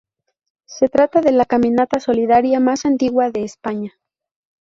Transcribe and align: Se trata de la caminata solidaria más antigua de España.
Se 0.65 0.89
trata 0.89 1.21
de 1.21 1.31
la 1.31 1.45
caminata 1.45 1.99
solidaria 1.99 2.59
más 2.59 2.85
antigua 2.87 3.29
de 3.29 3.43
España. 3.43 3.93